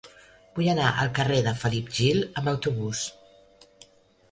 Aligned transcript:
Vull 0.53 0.69
anar 0.71 0.87
al 1.03 1.11
carrer 1.19 1.37
de 1.49 1.53
Felip 1.65 1.93
Gil 1.99 2.25
amb 2.41 2.51
autobús. 2.55 3.05